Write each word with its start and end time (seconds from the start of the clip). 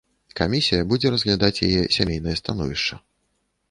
Камісія 0.39 0.87
будзе 0.93 1.13
разглядаць 1.17 1.63
яе 1.69 1.87
сямейнае 1.99 2.35
становішча. 2.45 2.95